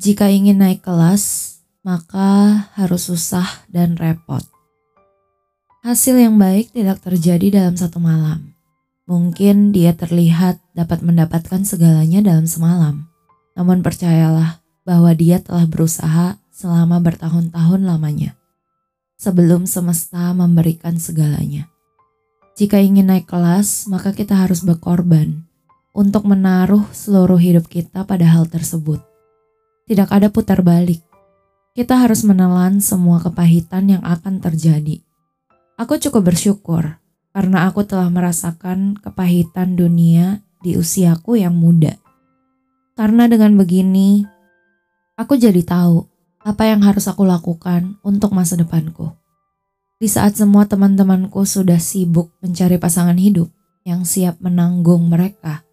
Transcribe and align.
Jika 0.00 0.32
ingin 0.32 0.56
naik 0.56 0.80
kelas, 0.80 1.52
maka 1.84 2.64
harus 2.72 3.12
susah 3.12 3.44
dan 3.68 4.00
repot. 4.00 4.40
Hasil 5.84 6.16
yang 6.16 6.40
baik 6.40 6.72
tidak 6.72 7.04
terjadi 7.04 7.60
dalam 7.60 7.76
satu 7.76 8.00
malam. 8.00 8.56
Mungkin 9.04 9.76
dia 9.76 9.92
terlihat 9.92 10.64
dapat 10.72 11.04
mendapatkan 11.04 11.60
segalanya 11.68 12.24
dalam 12.24 12.48
semalam. 12.48 13.04
Namun 13.52 13.84
percayalah 13.84 14.64
bahwa 14.88 15.12
dia 15.12 15.44
telah 15.44 15.68
berusaha 15.68 16.40
selama 16.48 16.96
bertahun-tahun 17.04 17.84
lamanya. 17.84 18.32
Sebelum 19.20 19.68
semesta 19.68 20.32
memberikan 20.32 20.96
segalanya. 20.96 21.68
Jika 22.56 22.80
ingin 22.80 23.12
naik 23.12 23.28
kelas, 23.28 23.92
maka 23.92 24.16
kita 24.16 24.40
harus 24.40 24.64
berkorban 24.64 25.44
untuk 25.92 26.24
menaruh 26.24 26.88
seluruh 26.96 27.36
hidup 27.36 27.68
kita 27.68 28.08
pada 28.08 28.24
hal 28.24 28.48
tersebut. 28.48 29.11
Tidak 29.92 30.08
ada 30.08 30.32
putar 30.32 30.64
balik. 30.64 31.04
Kita 31.76 32.00
harus 32.00 32.24
menelan 32.24 32.80
semua 32.80 33.20
kepahitan 33.20 33.92
yang 33.92 34.00
akan 34.00 34.40
terjadi. 34.40 35.04
Aku 35.76 36.00
cukup 36.00 36.32
bersyukur 36.32 36.96
karena 37.36 37.68
aku 37.68 37.84
telah 37.84 38.08
merasakan 38.08 38.96
kepahitan 38.96 39.76
dunia 39.76 40.40
di 40.64 40.80
usiaku 40.80 41.36
yang 41.36 41.52
muda. 41.52 42.00
Karena 42.96 43.28
dengan 43.28 43.52
begini, 43.52 44.24
aku 45.20 45.36
jadi 45.36 45.60
tahu 45.60 46.08
apa 46.40 46.72
yang 46.72 46.80
harus 46.88 47.04
aku 47.04 47.28
lakukan 47.28 48.00
untuk 48.00 48.32
masa 48.32 48.56
depanku. 48.56 49.12
Di 50.00 50.08
saat 50.08 50.40
semua 50.40 50.64
teman-temanku 50.64 51.44
sudah 51.44 51.76
sibuk 51.76 52.32
mencari 52.40 52.80
pasangan 52.80 53.20
hidup 53.20 53.52
yang 53.84 54.08
siap 54.08 54.40
menanggung 54.40 55.04
mereka, 55.04 55.68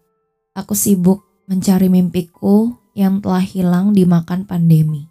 aku 0.52 0.76
sibuk 0.76 1.24
mencari 1.48 1.88
mimpiku 1.88 2.79
yang 3.00 3.24
telah 3.24 3.40
hilang 3.40 3.96
dimakan 3.96 4.44
pandemi. 4.44 5.08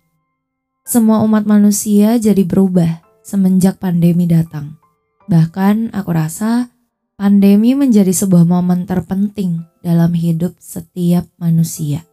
Semua 0.86 1.26
umat 1.26 1.50
manusia 1.50 2.22
jadi 2.22 2.46
berubah 2.46 3.02
semenjak 3.26 3.82
pandemi 3.82 4.30
datang. 4.30 4.78
Bahkan 5.26 5.94
aku 5.98 6.10
rasa 6.14 6.70
pandemi 7.18 7.74
menjadi 7.74 8.14
sebuah 8.14 8.46
momen 8.46 8.86
terpenting 8.86 9.66
dalam 9.82 10.14
hidup 10.14 10.54
setiap 10.62 11.26
manusia. 11.42 12.06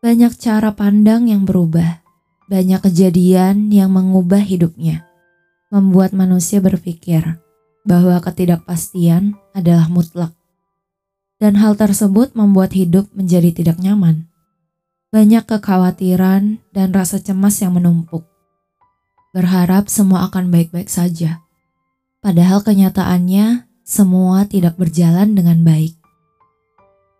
Banyak 0.00 0.32
cara 0.40 0.72
pandang 0.72 1.28
yang 1.28 1.44
berubah, 1.44 2.00
banyak 2.48 2.80
kejadian 2.80 3.72
yang 3.72 3.92
mengubah 3.92 4.40
hidupnya, 4.40 5.04
membuat 5.72 6.12
manusia 6.12 6.60
berpikir 6.60 7.40
bahwa 7.84 8.20
ketidakpastian 8.20 9.36
adalah 9.56 9.88
mutlak. 9.88 10.32
Dan 11.36 11.60
hal 11.60 11.76
tersebut 11.76 12.32
membuat 12.32 12.72
hidup 12.72 13.12
menjadi 13.12 13.52
tidak 13.52 13.76
nyaman 13.80 14.25
banyak 15.14 15.46
kekhawatiran 15.46 16.58
dan 16.74 16.88
rasa 16.90 17.22
cemas 17.22 17.62
yang 17.62 17.78
menumpuk. 17.78 18.26
Berharap 19.36 19.92
semua 19.92 20.26
akan 20.26 20.48
baik-baik 20.48 20.88
saja. 20.88 21.44
Padahal 22.24 22.64
kenyataannya 22.64 23.68
semua 23.86 24.48
tidak 24.48 24.74
berjalan 24.80 25.36
dengan 25.36 25.62
baik. 25.62 25.94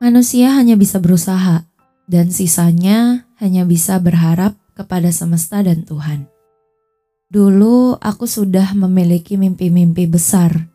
Manusia 0.02 0.56
hanya 0.56 0.74
bisa 0.74 0.98
berusaha 0.98 1.68
dan 2.08 2.32
sisanya 2.32 3.28
hanya 3.38 3.68
bisa 3.68 4.00
berharap 4.00 4.56
kepada 4.72 5.12
semesta 5.12 5.60
dan 5.60 5.84
Tuhan. 5.84 6.26
Dulu 7.26 7.98
aku 7.98 8.24
sudah 8.30 8.70
memiliki 8.78 9.34
mimpi-mimpi 9.34 10.06
besar 10.06 10.70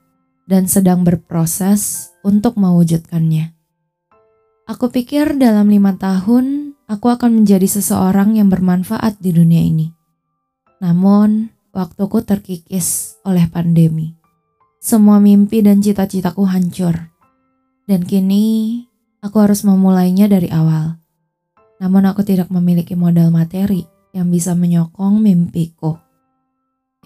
dan 0.52 0.68
sedang 0.68 1.08
berproses 1.08 2.12
untuk 2.28 2.59
mewujudkannya. 2.59 3.56
Aku 4.68 4.92
pikir 4.92 5.40
dalam 5.40 5.72
lima 5.72 5.96
tahun 5.96 6.61
aku 6.92 7.08
akan 7.08 7.42
menjadi 7.42 7.64
seseorang 7.72 8.36
yang 8.36 8.52
bermanfaat 8.52 9.23
di 9.23 9.31
dunia 9.31 9.64
ini. 9.64 9.88
Namun, 10.84 11.47
waktuku 11.72 12.20
terkikis 12.28 13.16
oleh 13.23 13.47
pandemi. 13.47 14.20
Semua 14.84 15.24
mimpi 15.24 15.63
dan 15.63 15.80
cita-citaku 15.80 16.44
hancur. 16.44 17.00
Dan 17.88 18.03
kini, 18.03 18.84
aku 19.24 19.40
harus 19.40 19.63
memulainya 19.63 20.28
dari 20.28 20.51
awal. 20.51 21.00
Namun 21.80 22.03
aku 22.12 22.28
tidak 22.28 22.51
memiliki 22.51 23.00
modal 23.00 23.31
materi 23.31 23.88
yang 24.12 24.28
bisa 24.28 24.51
menyokong 24.51 25.24
mimpiku. 25.24 25.96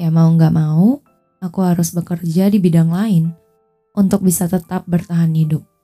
Ya 0.01 0.09
mau 0.09 0.28
nggak 0.34 0.56
mau, 0.56 1.00
aku 1.40 1.59
harus 1.62 1.94
bekerja 1.94 2.50
di 2.50 2.57
bidang 2.57 2.90
lain 2.90 3.31
untuk 3.94 4.25
bisa 4.25 4.50
tetap 4.50 4.84
bertahan 4.90 5.31
hidup. 5.31 5.75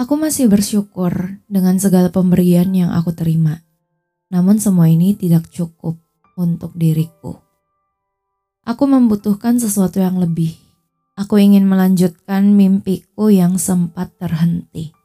Aku 0.00 0.16
masih 0.16 0.48
bersyukur 0.48 1.36
dengan 1.44 1.76
segala 1.76 2.08
pemberian 2.08 2.72
yang 2.72 2.88
aku 2.88 3.12
terima. 3.12 3.60
Namun 4.32 4.56
semua 4.56 4.88
ini 4.88 5.12
tidak 5.12 5.52
cukup 5.52 6.00
untuk 6.40 6.72
diriku. 6.72 7.36
Aku 8.64 8.88
membutuhkan 8.88 9.60
sesuatu 9.60 10.00
yang 10.00 10.16
lebih. 10.16 10.56
Aku 11.20 11.36
ingin 11.36 11.68
melanjutkan 11.68 12.48
mimpiku 12.48 13.28
yang 13.28 13.60
sempat 13.60 14.16
terhenti. 14.16 14.96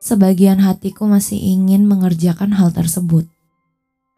Sebagian 0.00 0.64
hatiku 0.64 1.04
masih 1.04 1.36
ingin 1.36 1.84
mengerjakan 1.84 2.56
hal 2.56 2.72
tersebut. 2.72 3.28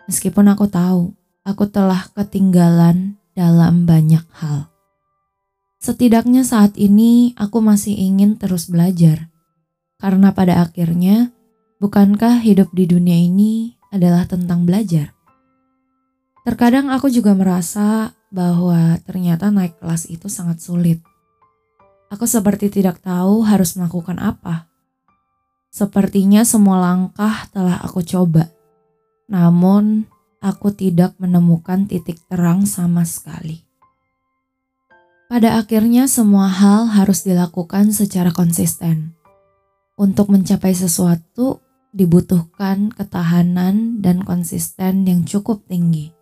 Meskipun 0.06 0.54
aku 0.54 0.70
tahu 0.70 1.18
aku 1.42 1.66
telah 1.66 2.06
ketinggalan 2.14 3.18
dalam 3.34 3.90
banyak 3.90 4.22
hal. 4.38 4.70
Setidaknya 5.82 6.46
saat 6.46 6.78
ini 6.78 7.34
aku 7.34 7.58
masih 7.58 7.98
ingin 7.98 8.38
terus 8.38 8.70
belajar 8.70 9.29
karena 10.00 10.32
pada 10.32 10.64
akhirnya, 10.64 11.28
bukankah 11.76 12.40
hidup 12.40 12.72
di 12.72 12.88
dunia 12.88 13.20
ini 13.20 13.76
adalah 13.92 14.24
tentang 14.24 14.64
belajar? 14.64 15.12
Terkadang 16.40 16.88
aku 16.88 17.12
juga 17.12 17.36
merasa 17.36 18.16
bahwa 18.32 18.96
ternyata 19.04 19.52
naik 19.52 19.76
kelas 19.76 20.08
itu 20.08 20.32
sangat 20.32 20.64
sulit. 20.64 21.04
Aku 22.08 22.24
seperti 22.24 22.72
tidak 22.72 23.04
tahu 23.04 23.44
harus 23.44 23.76
melakukan 23.76 24.16
apa. 24.16 24.66
Sepertinya 25.70 26.42
semua 26.42 26.80
langkah 26.80 27.46
telah 27.52 27.78
aku 27.84 28.02
coba, 28.02 28.50
namun 29.30 30.08
aku 30.40 30.72
tidak 30.74 31.14
menemukan 31.20 31.86
titik 31.86 32.18
terang 32.26 32.66
sama 32.66 33.06
sekali. 33.06 33.62
Pada 35.30 35.62
akhirnya, 35.62 36.10
semua 36.10 36.50
hal 36.50 36.90
harus 36.90 37.22
dilakukan 37.22 37.94
secara 37.94 38.34
konsisten 38.34 39.19
untuk 40.00 40.32
mencapai 40.32 40.72
sesuatu 40.72 41.60
dibutuhkan 41.92 42.88
ketahanan 42.88 44.00
dan 44.00 44.24
konsisten 44.24 45.04
yang 45.04 45.28
cukup 45.28 45.60
tinggi. 45.68 46.16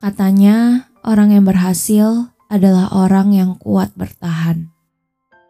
Katanya, 0.00 0.88
orang 1.04 1.36
yang 1.36 1.44
berhasil 1.44 2.32
adalah 2.48 2.88
orang 2.96 3.36
yang 3.36 3.52
kuat 3.60 3.92
bertahan. 3.92 4.72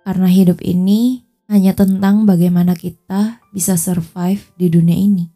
Karena 0.03 0.27
hidup 0.27 0.59
ini 0.59 1.23
hanya 1.47 1.79
tentang 1.79 2.27
bagaimana 2.27 2.75
kita 2.75 3.39
bisa 3.55 3.79
survive 3.79 4.43
di 4.59 4.67
dunia 4.67 4.99
ini. 4.99 5.27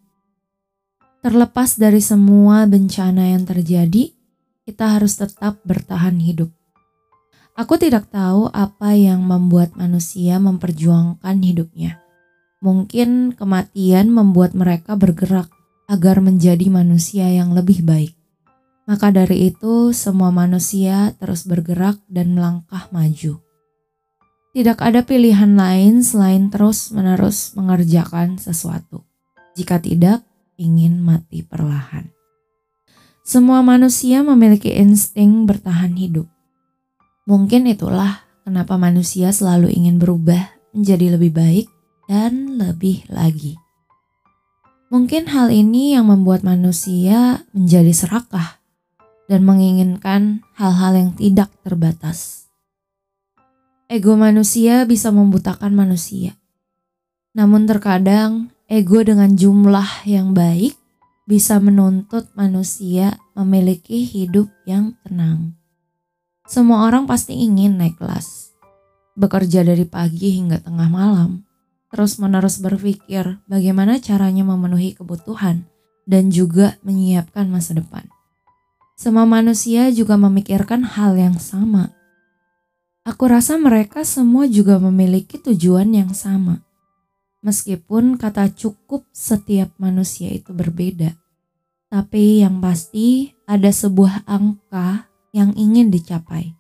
Terlepas 1.23 1.79
dari 1.79 2.03
semua 2.03 2.67
bencana 2.67 3.39
yang 3.39 3.47
terjadi, 3.47 4.11
kita 4.67 4.99
harus 4.99 5.15
tetap 5.21 5.63
bertahan 5.63 6.17
hidup. 6.19 6.51
Aku 7.59 7.75
tidak 7.77 8.07
tahu 8.15 8.47
apa 8.55 8.95
yang 8.95 9.27
membuat 9.27 9.75
manusia 9.75 10.39
memperjuangkan 10.39 11.37
hidupnya. 11.43 11.99
Mungkin 12.63 13.35
kematian 13.35 14.13
membuat 14.13 14.55
mereka 14.55 14.95
bergerak 14.95 15.51
agar 15.91 16.23
menjadi 16.23 16.71
manusia 16.71 17.27
yang 17.27 17.51
lebih 17.51 17.83
baik. 17.83 18.15
Maka 18.87 19.11
dari 19.11 19.51
itu, 19.51 19.91
semua 19.91 20.31
manusia 20.31 21.15
terus 21.19 21.47
bergerak 21.47 21.99
dan 22.07 22.39
melangkah 22.39 22.87
maju. 22.95 23.43
Tidak 24.51 24.79
ada 24.83 25.07
pilihan 25.07 25.55
lain 25.55 26.03
selain 26.03 26.51
terus-menerus 26.51 27.55
mengerjakan 27.55 28.35
sesuatu. 28.39 29.07
Jika 29.55 29.79
tidak, 29.79 30.27
ingin 30.59 30.99
mati 30.99 31.47
perlahan. 31.47 32.11
Semua 33.23 33.63
manusia 33.63 34.27
memiliki 34.27 34.75
insting 34.75 35.47
bertahan 35.47 35.95
hidup 35.95 36.27
Mungkin 37.31 37.63
itulah 37.71 38.27
kenapa 38.43 38.75
manusia 38.75 39.31
selalu 39.31 39.71
ingin 39.71 40.03
berubah 40.03 40.51
menjadi 40.75 41.15
lebih 41.15 41.31
baik 41.31 41.67
dan 42.11 42.59
lebih 42.59 43.07
lagi. 43.07 43.55
Mungkin 44.91 45.31
hal 45.31 45.55
ini 45.55 45.95
yang 45.95 46.11
membuat 46.11 46.43
manusia 46.43 47.47
menjadi 47.55 47.95
serakah 47.95 48.59
dan 49.31 49.47
menginginkan 49.47 50.43
hal-hal 50.59 50.99
yang 50.99 51.11
tidak 51.15 51.55
terbatas. 51.63 52.51
Ego 53.87 54.19
manusia 54.19 54.83
bisa 54.83 55.15
membutakan 55.15 55.71
manusia. 55.71 56.35
Namun 57.39 57.63
terkadang 57.71 58.51
ego 58.67 59.07
dengan 59.07 59.39
jumlah 59.39 60.03
yang 60.03 60.35
baik 60.35 60.75
bisa 61.31 61.63
menuntut 61.63 62.27
manusia 62.35 63.23
memiliki 63.39 64.03
hidup 64.03 64.51
yang 64.67 64.99
tenang. 65.07 65.60
Semua 66.51 66.83
orang 66.83 67.07
pasti 67.07 67.39
ingin 67.39 67.79
naik 67.79 68.03
kelas, 68.03 68.51
bekerja 69.15 69.63
dari 69.63 69.87
pagi 69.87 70.35
hingga 70.35 70.59
tengah 70.59 70.91
malam, 70.91 71.47
terus-menerus 71.95 72.59
berpikir 72.59 73.39
bagaimana 73.47 74.03
caranya 74.03 74.43
memenuhi 74.43 74.99
kebutuhan 74.99 75.71
dan 76.11 76.35
juga 76.35 76.75
menyiapkan 76.83 77.47
masa 77.47 77.79
depan. 77.79 78.03
Semua 78.99 79.31
manusia 79.31 79.95
juga 79.95 80.19
memikirkan 80.19 80.83
hal 80.83 81.15
yang 81.15 81.39
sama. 81.39 81.95
Aku 83.07 83.31
rasa 83.31 83.55
mereka 83.55 84.03
semua 84.03 84.51
juga 84.51 84.83
memiliki 84.83 85.39
tujuan 85.39 85.95
yang 85.95 86.11
sama. 86.19 86.67
Meskipun 87.47 88.19
kata 88.19 88.51
cukup 88.59 89.07
setiap 89.15 89.71
manusia 89.79 90.35
itu 90.35 90.51
berbeda, 90.51 91.15
tapi 91.87 92.43
yang 92.43 92.59
pasti 92.59 93.39
ada 93.47 93.71
sebuah 93.71 94.27
angka 94.27 95.10
yang 95.31 95.55
ingin 95.55 95.91
dicapai. 95.91 96.55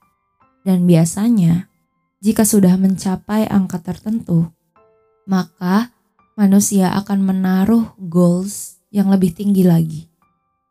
Dan 0.63 0.85
biasanya, 0.85 1.71
jika 2.21 2.45
sudah 2.45 2.77
mencapai 2.77 3.49
angka 3.49 3.81
tertentu, 3.81 4.53
maka 5.25 5.95
manusia 6.37 6.93
akan 6.97 7.25
menaruh 7.25 7.97
goals 7.97 8.81
yang 8.93 9.09
lebih 9.09 9.33
tinggi 9.33 9.65
lagi. 9.65 10.03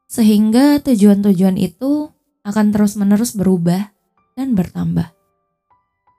Sehingga 0.10 0.82
tujuan-tujuan 0.82 1.58
itu 1.58 2.10
akan 2.46 2.66
terus-menerus 2.74 3.34
berubah 3.38 3.94
dan 4.38 4.54
bertambah. 4.54 5.14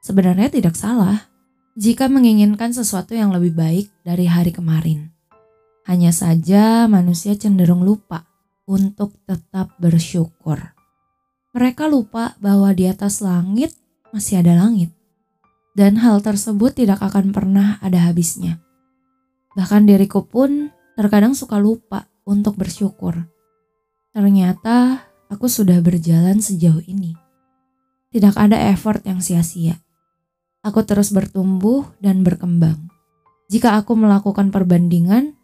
Sebenarnya 0.01 0.49
tidak 0.49 0.75
salah 0.79 1.31
jika 1.79 2.11
menginginkan 2.11 2.73
sesuatu 2.75 3.15
yang 3.15 3.31
lebih 3.31 3.55
baik 3.55 3.87
dari 4.03 4.27
hari 4.27 4.51
kemarin. 4.51 5.13
Hanya 5.87 6.15
saja 6.15 6.87
manusia 6.87 7.35
cenderung 7.35 7.83
lupa 7.83 8.27
untuk 8.67 9.15
tetap 9.27 9.75
bersyukur. 9.83 10.80
Mereka 11.51 11.91
lupa 11.91 12.39
bahwa 12.39 12.71
di 12.71 12.87
atas 12.87 13.19
langit 13.19 13.75
masih 14.15 14.39
ada 14.39 14.55
langit 14.55 14.95
dan 15.75 15.99
hal 15.99 16.23
tersebut 16.23 16.75
tidak 16.75 17.03
akan 17.03 17.35
pernah 17.35 17.79
ada 17.83 18.07
habisnya. 18.11 18.63
Bahkan 19.55 19.87
diriku 19.87 20.23
pun 20.23 20.71
terkadang 20.95 21.35
suka 21.35 21.59
lupa 21.59 22.07
untuk 22.23 22.55
bersyukur. 22.55 23.27
Ternyata 24.15 25.07
aku 25.31 25.47
sudah 25.51 25.79
berjalan 25.83 26.39
sejauh 26.39 26.83
ini. 26.87 27.15
Tidak 28.11 28.35
ada 28.35 28.59
effort 28.71 29.03
yang 29.07 29.23
sia-sia. 29.23 29.79
Aku 30.61 30.83
terus 30.87 31.15
bertumbuh 31.15 31.87
dan 32.03 32.27
berkembang. 32.27 32.91
Jika 33.51 33.75
aku 33.79 33.99
melakukan 33.99 34.55
perbandingan, 34.55 35.35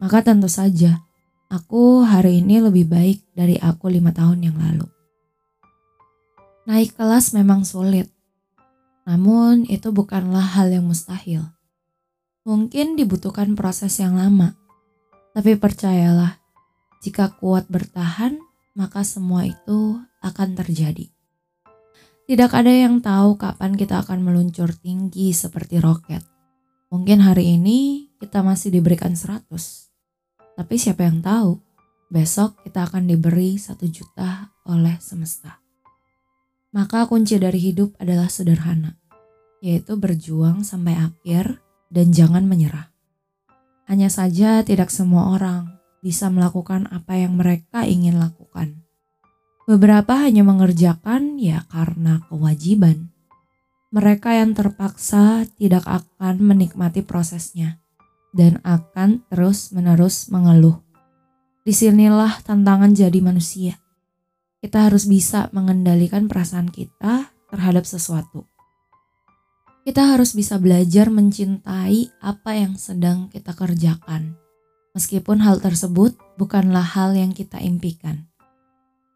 maka 0.00 0.20
tentu 0.20 0.50
saja 0.50 1.00
aku 1.48 2.04
hari 2.04 2.44
ini 2.44 2.60
lebih 2.60 2.88
baik 2.88 3.24
dari 3.32 3.56
aku 3.56 3.88
lima 3.88 4.12
tahun 4.12 4.44
yang 4.44 4.56
lalu. 4.60 4.97
Naik 6.68 7.00
kelas 7.00 7.32
memang 7.32 7.64
sulit, 7.64 8.12
namun 9.08 9.64
itu 9.72 9.88
bukanlah 9.88 10.44
hal 10.52 10.68
yang 10.68 10.84
mustahil. 10.84 11.48
Mungkin 12.44 12.92
dibutuhkan 12.92 13.56
proses 13.56 13.96
yang 13.96 14.20
lama, 14.20 14.52
tapi 15.32 15.56
percayalah, 15.56 16.36
jika 17.00 17.32
kuat 17.40 17.72
bertahan, 17.72 18.36
maka 18.76 19.00
semua 19.00 19.48
itu 19.48 19.96
akan 20.20 20.60
terjadi. 20.60 21.08
Tidak 22.28 22.52
ada 22.52 22.68
yang 22.68 23.00
tahu 23.00 23.40
kapan 23.40 23.72
kita 23.72 24.04
akan 24.04 24.20
meluncur 24.20 24.68
tinggi 24.76 25.32
seperti 25.32 25.80
roket. 25.80 26.20
Mungkin 26.92 27.24
hari 27.24 27.56
ini 27.56 28.12
kita 28.20 28.44
masih 28.44 28.76
diberikan 28.76 29.16
100. 29.16 29.48
Tapi 30.52 30.74
siapa 30.76 31.08
yang 31.08 31.24
tahu, 31.24 31.64
besok 32.12 32.60
kita 32.60 32.84
akan 32.84 33.08
diberi 33.08 33.56
satu 33.56 33.88
juta 33.88 34.52
oleh 34.68 35.00
semesta. 35.00 35.64
Maka 36.68 37.08
kunci 37.08 37.40
dari 37.40 37.56
hidup 37.56 37.96
adalah 37.96 38.28
sederhana, 38.28 39.00
yaitu 39.64 39.96
berjuang 39.96 40.60
sampai 40.60 41.00
akhir 41.00 41.64
dan 41.88 42.12
jangan 42.12 42.44
menyerah. 42.44 42.92
Hanya 43.88 44.12
saja 44.12 44.60
tidak 44.60 44.92
semua 44.92 45.32
orang 45.32 45.80
bisa 46.04 46.28
melakukan 46.28 46.84
apa 46.92 47.16
yang 47.16 47.40
mereka 47.40 47.88
ingin 47.88 48.20
lakukan. 48.20 48.84
Beberapa 49.64 50.20
hanya 50.20 50.44
mengerjakan 50.44 51.40
ya 51.40 51.64
karena 51.72 52.20
kewajiban. 52.28 53.16
Mereka 53.88 54.36
yang 54.36 54.52
terpaksa 54.52 55.48
tidak 55.56 55.88
akan 55.88 56.44
menikmati 56.44 57.00
prosesnya 57.00 57.80
dan 58.36 58.60
akan 58.60 59.24
terus-menerus 59.32 60.28
mengeluh. 60.28 60.84
Di 61.64 61.72
sinilah 61.72 62.44
tantangan 62.44 62.92
jadi 62.92 63.16
manusia 63.24 63.80
kita 64.58 64.90
harus 64.90 65.06
bisa 65.06 65.46
mengendalikan 65.54 66.26
perasaan 66.26 66.66
kita 66.66 67.30
terhadap 67.46 67.86
sesuatu. 67.86 68.42
Kita 69.86 70.04
harus 70.12 70.34
bisa 70.34 70.58
belajar 70.58 71.08
mencintai 71.08 72.12
apa 72.20 72.50
yang 72.58 72.76
sedang 72.76 73.30
kita 73.32 73.54
kerjakan, 73.54 74.36
meskipun 74.92 75.40
hal 75.40 75.62
tersebut 75.62 76.18
bukanlah 76.36 76.84
hal 76.84 77.16
yang 77.16 77.32
kita 77.32 77.62
impikan. 77.62 78.28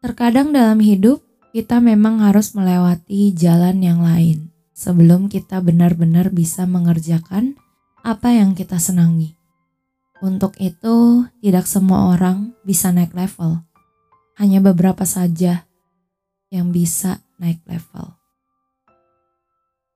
Terkadang 0.01 0.55
dalam 0.55 0.81
hidup, 0.81 1.21
kita 1.53 1.77
memang 1.77 2.25
harus 2.25 2.57
melewati 2.57 3.35
jalan 3.37 3.83
yang 3.85 4.01
lain 4.01 4.49
sebelum 4.73 5.29
kita 5.29 5.61
benar-benar 5.61 6.33
bisa 6.33 6.65
mengerjakan 6.65 7.53
apa 8.01 8.33
yang 8.33 8.57
kita 8.57 8.81
senangi. 8.81 9.37
Untuk 10.23 10.57
itu, 10.57 11.27
tidak 11.43 11.69
semua 11.69 12.15
orang 12.15 12.55
bisa 12.65 12.89
naik 12.89 13.13
level 13.13 13.61
hanya 14.37 14.59
beberapa 14.63 15.05
saja 15.05 15.65
yang 16.49 16.69
bisa 16.69 17.21
naik 17.41 17.61
level. 17.65 18.17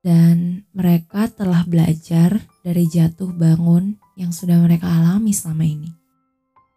Dan 0.01 0.63
mereka 0.71 1.27
telah 1.29 1.67
belajar 1.67 2.39
dari 2.63 2.87
jatuh 2.87 3.33
bangun 3.33 3.97
yang 4.15 4.31
sudah 4.31 4.57
mereka 4.61 4.87
alami 4.87 5.35
selama 5.35 5.65
ini. 5.67 5.91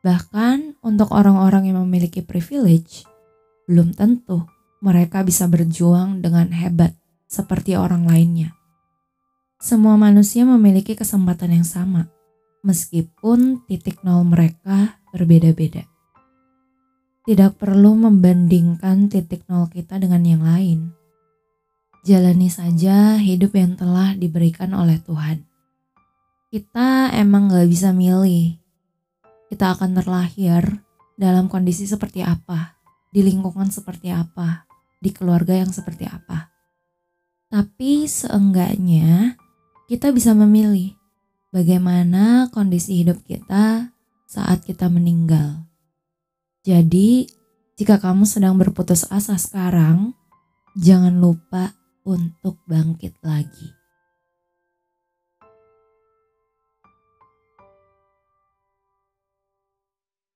Bahkan 0.01 0.81
untuk 0.81 1.13
orang-orang 1.13 1.69
yang 1.73 1.85
memiliki 1.85 2.25
privilege, 2.25 3.05
belum 3.69 3.93
tentu 3.93 4.49
mereka 4.81 5.21
bisa 5.21 5.45
berjuang 5.45 6.25
dengan 6.25 6.49
hebat 6.51 6.97
seperti 7.29 7.77
orang 7.77 8.09
lainnya. 8.09 8.57
Semua 9.61 10.01
manusia 10.01 10.49
memiliki 10.49 10.97
kesempatan 10.97 11.61
yang 11.61 11.69
sama, 11.69 12.09
meskipun 12.65 13.61
titik 13.69 14.01
nol 14.01 14.25
mereka 14.25 14.97
berbeda-beda. 15.13 15.90
Tidak 17.31 17.63
perlu 17.63 17.95
membandingkan 17.95 19.07
titik 19.07 19.47
nol 19.47 19.71
kita 19.71 20.03
dengan 20.03 20.19
yang 20.27 20.43
lain. 20.43 20.91
Jalani 22.03 22.51
saja 22.51 23.23
hidup 23.23 23.55
yang 23.55 23.79
telah 23.79 24.19
diberikan 24.19 24.75
oleh 24.75 24.99
Tuhan. 24.99 25.39
Kita 26.51 27.15
emang 27.15 27.47
gak 27.47 27.71
bisa 27.71 27.95
milih. 27.95 28.59
Kita 29.47 29.79
akan 29.79 30.03
terlahir 30.03 30.83
dalam 31.15 31.47
kondisi 31.47 31.87
seperti 31.87 32.27
apa, 32.27 32.75
di 33.15 33.23
lingkungan 33.23 33.71
seperti 33.71 34.11
apa, 34.11 34.67
di 34.99 35.15
keluarga 35.15 35.55
yang 35.55 35.71
seperti 35.71 36.11
apa. 36.11 36.51
Tapi 37.47 38.11
seenggaknya 38.11 39.39
kita 39.87 40.11
bisa 40.11 40.35
memilih 40.35 40.99
bagaimana 41.55 42.51
kondisi 42.51 43.07
hidup 43.07 43.23
kita 43.23 43.95
saat 44.27 44.67
kita 44.67 44.91
meninggal. 44.91 45.70
Jadi, 46.61 47.25
jika 47.81 47.97
kamu 47.97 48.29
sedang 48.29 48.61
berputus 48.61 49.09
asa 49.09 49.41
sekarang, 49.41 50.13
jangan 50.77 51.17
lupa 51.17 51.73
untuk 52.05 52.61
bangkit 52.69 53.17
lagi. 53.25 53.80